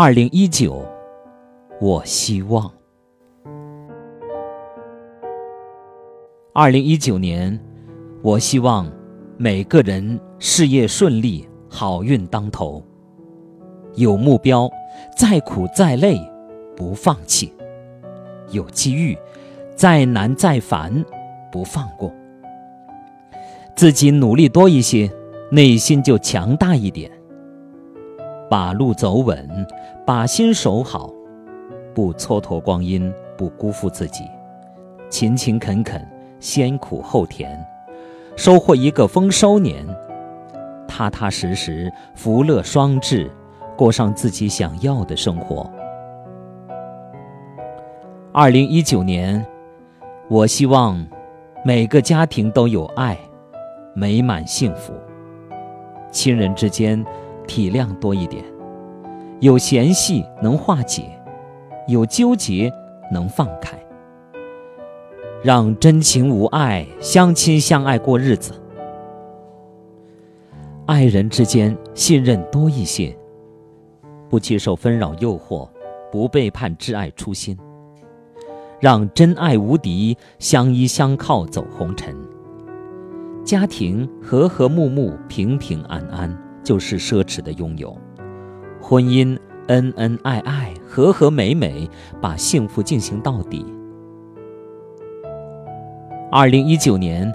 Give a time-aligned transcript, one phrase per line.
[0.00, 0.86] 二零一九，
[1.80, 2.70] 我希望。
[6.52, 7.58] 二零一九年，
[8.22, 8.88] 我希望
[9.36, 12.80] 每个人事业顺利，好运当头。
[13.96, 14.70] 有目标，
[15.16, 16.16] 再苦再累，
[16.76, 17.52] 不放弃；
[18.52, 19.18] 有机遇，
[19.74, 21.04] 再难再烦，
[21.50, 22.14] 不放过。
[23.74, 25.10] 自己努力多一些，
[25.50, 27.10] 内心就强大一点。
[28.50, 29.66] 把路走稳，
[30.06, 31.10] 把心守好，
[31.94, 34.24] 不蹉跎光阴，不辜负自己，
[35.10, 36.06] 勤勤恳恳，
[36.40, 37.62] 先苦后甜，
[38.36, 39.86] 收获一个丰收年。
[40.86, 43.30] 踏踏实实，福乐双至，
[43.76, 45.70] 过上自己想要的生活。
[48.32, 49.44] 二零一九年，
[50.28, 51.06] 我希望
[51.64, 53.16] 每个家庭都有爱，
[53.94, 54.94] 美满幸福，
[56.10, 57.04] 亲人之间。
[57.48, 58.44] 体谅多一点，
[59.40, 61.20] 有嫌隙能化解，
[61.88, 62.70] 有纠结
[63.10, 63.76] 能放开，
[65.42, 68.52] 让真情无碍，相亲相爱过日子。
[70.86, 73.16] 爱人之间信任多一些，
[74.28, 75.68] 不接受纷扰诱惑，
[76.12, 77.58] 不背叛挚爱初心，
[78.78, 82.14] 让真爱无敌，相依相靠走红尘，
[83.44, 86.47] 家庭和和睦睦，平平安安。
[86.68, 87.96] 就是奢侈的拥有，
[88.78, 89.38] 婚姻
[89.68, 91.88] 恩恩爱爱，和和美美，
[92.20, 93.64] 把幸福进行到底。
[96.30, 97.32] 二零一九年，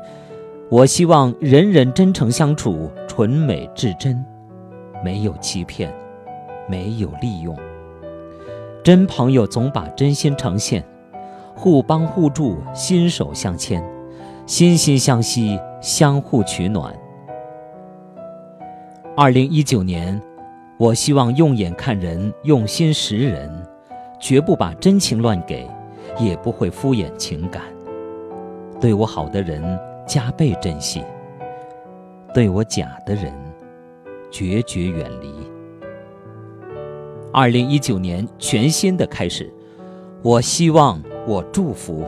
[0.70, 4.23] 我希望人人真诚相处，纯美至真，
[5.04, 5.92] 没有欺骗，
[6.70, 7.58] 没有利用。
[8.84, 10.86] 真朋友总把真心呈现，
[11.56, 13.84] 互帮互助，心手相牵，
[14.45, 16.94] 心心相惜，相互取暖。
[19.16, 20.19] 二零一九年，
[20.75, 23.48] 我希望用眼看人，用心识人，
[24.20, 25.70] 绝不把真情乱给，
[26.20, 27.61] 也不会敷衍情感。
[28.82, 29.61] 对我好的人
[30.08, 31.04] 加倍珍惜，
[32.33, 33.32] 对我假的人
[34.32, 35.32] 决绝远离。
[37.32, 39.54] 二零一九年全新的开始，
[40.23, 42.04] 我希望，我祝福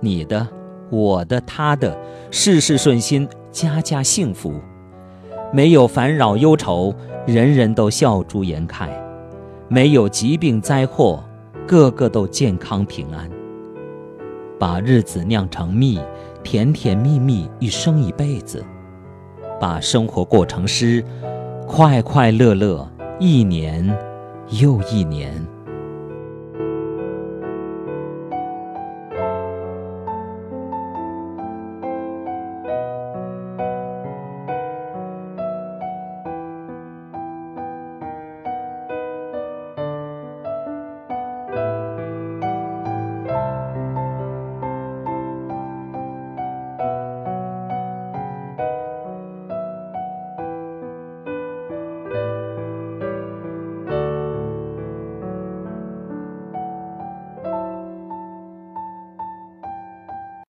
[0.00, 0.48] 你的、
[0.88, 1.94] 我的、他的，
[2.30, 4.54] 事事顺心，家家幸福。
[5.52, 6.94] 没有烦扰忧愁，
[7.26, 8.88] 人人都笑逐颜开；
[9.68, 11.22] 没有疾病灾祸，
[11.66, 13.28] 个个都健康平安。
[14.58, 16.00] 把日子酿成蜜，
[16.42, 18.64] 甜甜蜜蜜一生一辈子；
[19.60, 21.04] 把生活过成诗，
[21.66, 22.88] 快快乐乐
[23.20, 23.86] 一年
[24.60, 25.30] 又一年。